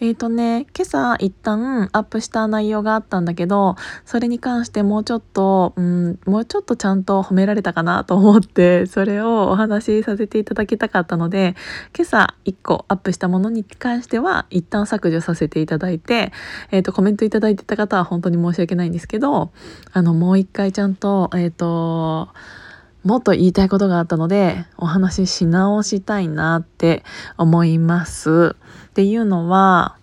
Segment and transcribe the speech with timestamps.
[0.00, 3.74] えっ、ー、とね、今朝一旦アップした内容があったんだけど、
[4.04, 11.56] それに関してもうちょっと、うん、もうちょっとちゃんと褒められたかなと思って、それをお話しさせていただきたかったので、
[11.96, 16.32] 今朝1個アップしたものに関しては、一旦削除させていただいて、
[16.70, 19.50] えっ、ー、と、コメントいただいてた方は本当に申し訳ないんですけど、
[19.92, 22.28] あの、もう一回ちゃんと、えっ、ー、と、
[23.08, 27.04] もっと言いたいことがあったのでお話しし直したいなって
[27.38, 28.54] 思います。
[28.88, 29.96] っていうのは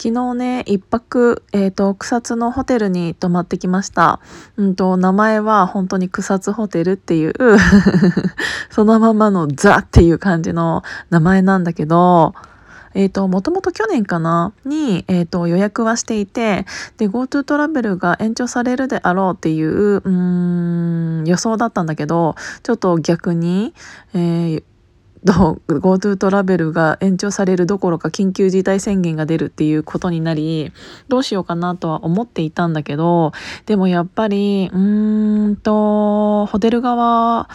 [0.00, 4.20] 昨日ね、一泊、えっ、ー、と、草津のホテルに泊まってきました。
[4.56, 7.34] うんと、名前は本当に草津ホテルっていう
[8.70, 12.32] そのままのザっていう感じの名前なんだけど、
[12.94, 14.52] えっ、ー、と、もともと去年かな？
[14.64, 16.66] に、えっ、ー、と、予約はしていて、
[16.96, 23.74] で、GoTo トラベルが延長されるであろうっていう、うん、予想だったんだけど、ちょっと逆に、
[24.14, 24.62] えー
[25.24, 30.72] GoTo トラベルが延長されるどころか緊急事態宣言が出るっていうことになり
[31.08, 33.32] どうしようかなとは思っていたんだけど
[33.66, 37.48] でもやっぱりうーんとホテル側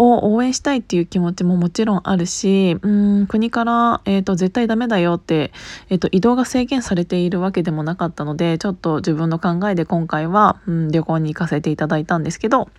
[0.00, 2.88] を応援したいっていう気持ちももちろんあるしう
[3.22, 5.52] ん国から、えーと、絶対ダメだよって、
[5.90, 12.70] えーと、移動が制限されているわけでもなかったのでちょっと自分の考えで今回は、うん、旅行に行かせていただいたんですけど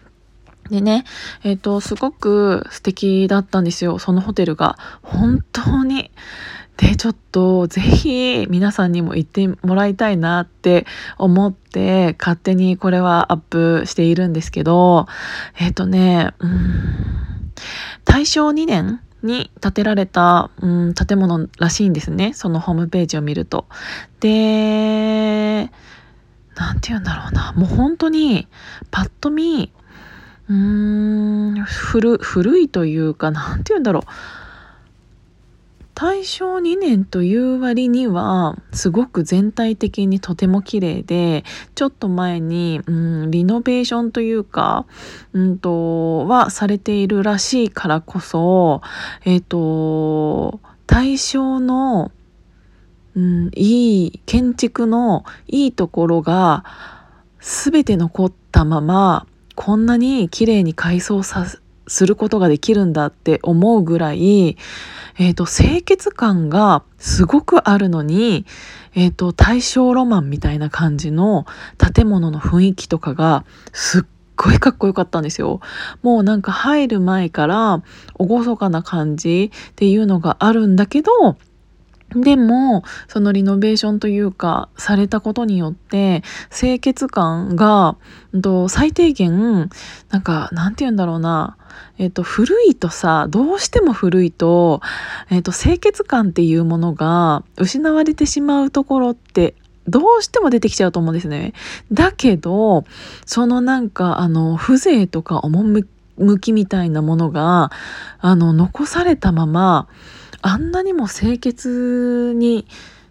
[0.69, 1.03] でね、
[1.43, 4.77] えっ、ー、と、すごく素敵だったんですよ、そのホテルが。
[5.01, 6.11] 本当に。
[6.81, 10.87] で、ちょっと、ぜひ、皆さんにも行ってもらいたいなって
[11.19, 15.05] 思って、勝手にこれはアップしているんですけど、
[15.59, 17.53] えっ、ー、とね、うん、
[18.03, 22.33] 大正2年に建てられた、うん、建物らしいんですね。
[22.33, 23.67] そのホームページを見ると。
[24.19, 25.69] で、
[26.55, 27.53] なんて言うんだろうな。
[27.53, 28.47] もう本当に、
[28.89, 29.71] パッと見、
[30.49, 34.03] うん古古いというか何て言うんだろう
[35.93, 41.43] 大正2年という割にはすごく全体的にとても綺麗で
[41.75, 44.85] ちょっと前に、うん、リノベーションというか、
[45.33, 48.81] うんと、はされているらしいからこそ
[49.25, 52.11] えっ、ー、と大正の、
[53.15, 56.63] うん、いい建築のいいところが
[57.39, 61.45] 全て残ったままこんなに綺麗に改装さ
[61.87, 64.57] することができるんだって思うぐらい、
[65.17, 68.45] え、ー、と、清潔感がすごくあるのに、
[68.95, 71.45] え、ー、と、大正ロマンみたいな感じの
[71.77, 74.03] 建物の雰囲気とかがすっ
[74.35, 75.59] ごいかっこよかったんですよ。
[76.01, 77.83] もうなんか入る前から
[78.19, 81.37] 厳かな感じっていうのがあるんだけど、
[82.15, 87.95] でも、そのリノベーションというか、されたことによって、清潔感が、
[88.41, 89.69] と最低限、
[90.09, 91.55] なんか、なんて言うんだろうな、
[91.97, 94.81] えっと、古いとさ、どうしても古いと、
[95.29, 99.55] えっと、清潔感っていうものが失われてしまうところって、
[99.87, 101.53] どうしても出てきちゃうと思うんですね。
[101.91, 102.85] だけど、
[103.25, 107.71] そのなんか、あの、風情とか趣みたいなものが、
[108.19, 109.87] あの、残されたまま、
[110.41, 112.65] あんなにも清潔に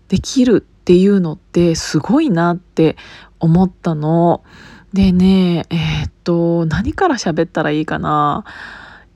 [0.09, 2.97] できるっていうのってすごいなって
[3.39, 4.43] 思ったの。
[4.93, 8.45] でね、えー、っと、何から喋ったらいいかな。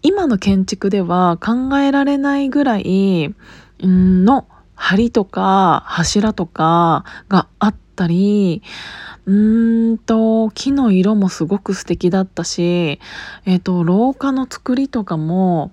[0.02, 3.34] 今の建築では考えられないぐらい
[3.80, 4.46] の
[4.76, 8.62] 梁とか柱とかがあったり、
[9.26, 9.32] う
[9.92, 13.00] んと、木の色もすごく素敵だったし、
[13.46, 15.72] えっ、と、廊下の作りとかも、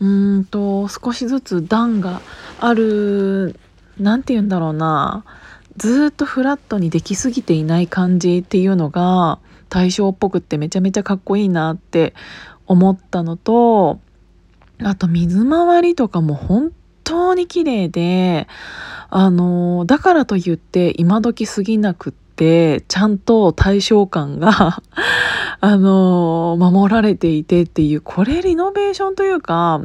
[0.00, 2.20] うんと少しずつ段が
[2.60, 3.58] ある
[3.98, 5.24] 何て言うんだろうな
[5.76, 9.38] ずっとフラットにできすぎていない感じっていうのが
[9.68, 12.14] 大正っぽくってめちゃめちゃかっこいいなって
[12.66, 14.00] 思ったのと
[14.82, 16.72] あと水回りとかも本
[17.04, 18.46] 当に綺麗で
[19.08, 24.82] あのだからといって今時すぎなくってちゃんと対象感が
[25.60, 29.80] あの守られていてっていうこれリノベーションというか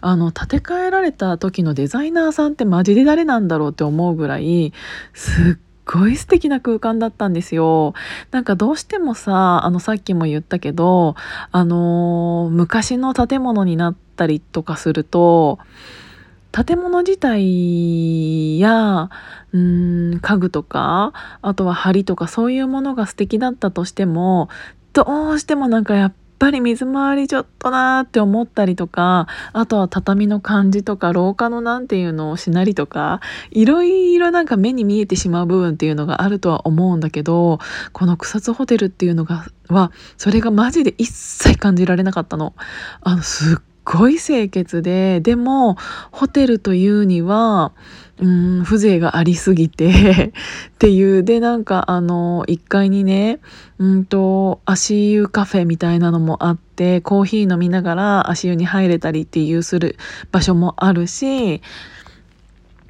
[0.00, 4.72] あの建て替えられた時のデザイナーさんってマジで誰なんだろうって思うぐらい
[5.12, 7.94] すっごい素敵な空間だったんですよ。
[8.30, 11.14] なんかどうしてもさあのさっきも言ったけど
[11.52, 15.58] あの昔の建物になったりとかすると
[16.52, 19.10] 建物自体や
[19.52, 21.12] うん家具とか
[21.42, 24.48] あとは梁とかそういうものが素敵だったとしても
[24.92, 33.20] どうしてもなんかやっっぱり水回りちょっとなーって思ったりとかあとは畳の感じとか廊下のなんていうのをしなりとか
[33.52, 37.60] いろいろなんか目に見えてしまう部分っていうのがあるとは思うんだけど
[37.92, 42.54] この草津ホテルっていうのがはそれがマジで一切感じられなかったの。
[43.00, 45.76] あのすっごい清潔ででも
[46.10, 47.72] ホテルというには
[48.18, 50.32] うん風情がありすぎて
[50.70, 53.40] っていうでなんかあの1階にね
[53.78, 59.96] うんと足湯カフェみたいなのもあってコーヒー飲みながら足湯に入れたりっていうする
[60.30, 61.60] 場所もあるし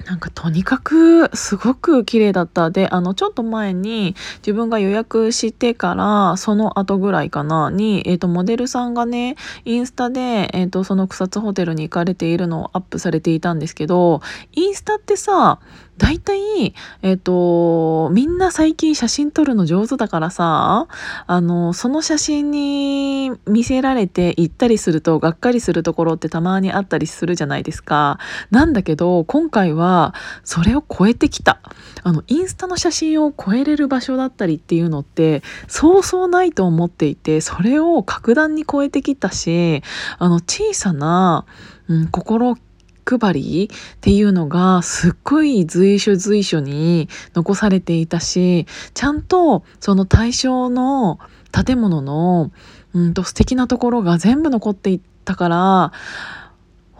[0.05, 2.69] なんかとにかくすごく綺麗だった。
[2.69, 9.35] で、あの、ちょっと前に自分が予約してから、その後ぐらいかな、に、えっ、ー、と、モデルさんがね、
[9.65, 14.21] インスタで、えっ、ー、と、その草津ホテルに行かれているのをアップされていたんですけど、
[14.53, 15.59] インスタってさ、
[15.97, 16.73] 大体、
[17.03, 20.87] えっ、ー、と、みんな最近写真撮るの上手だからさ、
[21.25, 28.19] あの、その写真に見せられて行ったりすると、がっかりするところってたまにあったりするじゃないですか。
[28.51, 29.94] なんだけど、今回は、
[30.43, 31.59] それを超えてきた。
[32.03, 39.81] あの、インスタの写真を超えれる場所だったりっていうのって、そうそうないと思っていて、それを格段に超えてきたし、
[40.19, 41.45] あの、小さな、
[41.87, 42.57] うん、心
[43.05, 51.19] 配りっていうのがすっごい随所随所に残されていたしちゃんとその対象の
[51.51, 52.51] 建物の
[52.93, 55.91] うんと素敵なところが全部残っていったから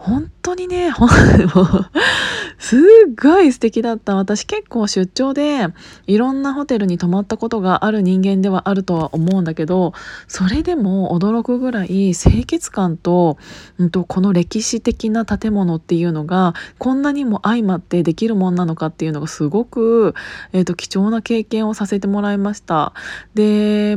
[0.06, 1.08] 本当にね、ほん
[2.58, 2.80] すっ
[3.20, 4.14] ごい素敵だった。
[4.14, 5.66] 私結構出張で
[6.06, 9.94] いろんなホテルに泊まったことがある人間ではあるとは思うんだけど、
[10.28, 13.36] それでも驚くぐらい清潔感と、
[13.78, 20.14] うんと、この歴史的な建物っていうのがこんなにも相まってできるもんなのかっていうのがすごく、
[20.52, 22.92] えーと貴重な経験をさせてもらいました。
[23.34, 23.96] で、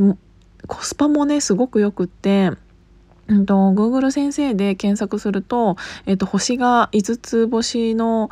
[0.66, 2.50] コスパもね、すごくよくって、
[3.30, 8.28] うんと、Google 先生で検索すると、えっと、星が5つ星の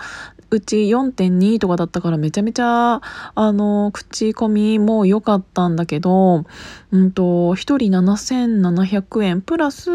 [0.50, 3.02] うち4.2とかだったからめちゃめちゃ、
[3.34, 6.44] あの、口コミも良かったんだけど、
[6.90, 9.90] うんと、1人7700円プラス、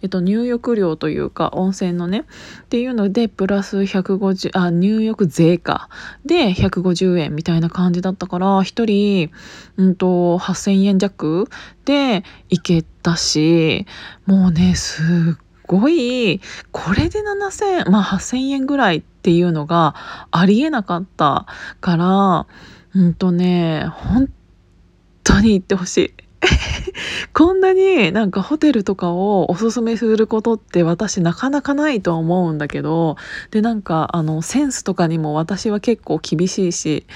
[0.00, 2.24] えっと、入浴料というか、温泉のね、
[2.62, 5.90] っていうので、プラス150、あ、入浴税か。
[6.24, 9.30] で、150円みたいな感じだったから、1人、
[9.76, 11.48] うんと、8000円弱
[11.84, 13.86] で行けたし、
[14.24, 15.02] もうね、す
[15.36, 16.40] っごい、
[16.72, 19.94] これで7000、まあ8000円ぐらいっていうのが
[20.32, 21.46] ありえなかった
[21.80, 22.46] から、
[22.94, 24.28] うんとね、本
[25.22, 26.14] 当に行ってほしい。
[27.34, 33.16] こんなになんかホテルとかをおすすめすることって私なかなかないと思うんだけど
[33.50, 37.06] でなんかあのセンスとかにも私は結構厳しいし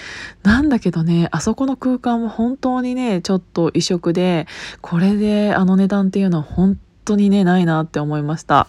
[0.43, 4.47] なんだけどねあそこの空間も本当にねちょっと異色で
[4.83, 8.69] これであの値段っていうのは本当にねないなって思いました。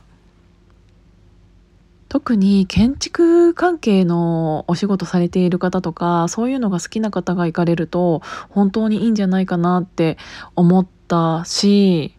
[2.08, 10.18] 特に建築関係のお仕事されている方とかそういうのが好きな方が行かれると本当にいいんじゃないかなって
[10.56, 12.16] 思ったし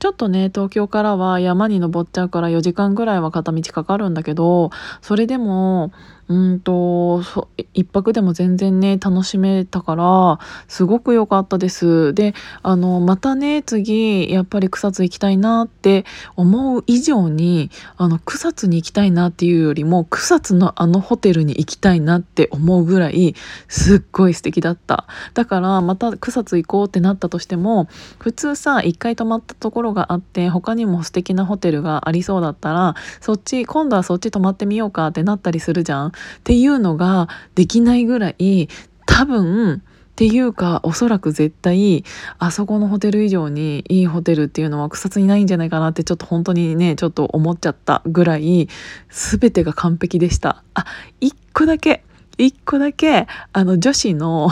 [0.00, 4.70] ちょっとね東京からは山に登っちゃうから4時間ぐらいは片道かかるんだけど
[5.02, 5.92] それでも
[6.30, 7.22] うんと
[7.74, 10.38] 一泊でも全然ね楽しめたから
[10.68, 12.14] すごく良かったです。
[12.14, 16.04] であのまたね次やっぱり草津行きたいなって
[16.36, 23.34] 思う以上にあの草津に行きたいなっていうよりも草津のあのホテルに行きたいなって思うぐらい
[23.66, 25.08] すっごい素敵だった。
[25.34, 27.88] だからまた草津行こうってなったとしても
[28.20, 36.06] 普通さ一回泊まったところがあって他にも素敵なホテルがありそうだったらそっち今度はそっち泊まってみようかってなったりするじゃん。
[36.08, 36.12] っ
[36.44, 38.68] ていうのができないぐらい
[39.06, 39.82] 多分
[40.20, 42.04] っていうかおそらく絶対
[42.38, 48.68] あそこのホテル以上にいいホテルっていうのは草津にないんじゃないかなってちょっと本当にねちょっと思っちゃったぐらい
[49.08, 50.62] 全てが完璧でした。
[50.74, 50.84] あ
[51.20, 52.04] 一個だけ
[52.36, 54.50] 一個だけあの女子の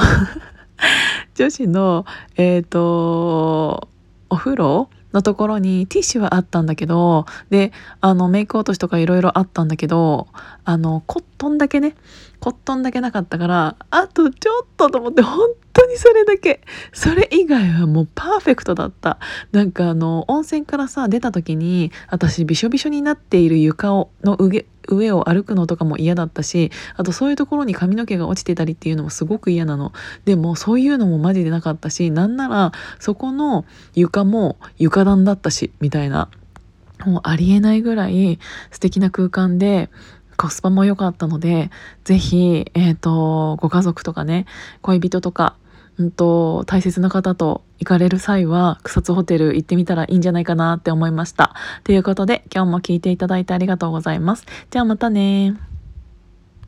[1.37, 3.88] 女子のえっ、ー、と
[4.30, 10.28] お風呂のところにティッシュはあったんだけどであのメイク落としとかいろいろあったんだけど
[10.64, 11.94] あのコットンだけね
[12.40, 16.60] コットンだけなかったからあとちょっとと思って本当にそれだけ。
[16.92, 19.18] それ以外はもうパーフェクトだった。
[19.52, 24.66] なんかあの温泉からさ出た時に私びしょびしょになっている床をの上
[24.97, 29.92] 上を歩くのとかも嫌だったしあとそういうところに髪の毛が落ちてたりっていうのもすごく嫌なの。
[30.25, 33.64] でもそういうのもマジでなかったしなんならそこの
[33.95, 36.28] 床も床暖だったしみたいな。
[37.07, 38.40] もうありえないぐらい
[38.73, 39.88] 素敵な空間で
[40.37, 41.71] コスパも良かったので
[42.04, 44.47] 是非、えーと、ご家族とかね
[44.83, 45.57] 恋人とか
[45.98, 51.54] うんと、大切な方と行かれる際は草津ホテル行ってみたらいいんじゃないかなって思いました。
[51.84, 54.46] ということで今日も聞いていただいてありがとうございます。
[54.70, 55.56] じゃあまたね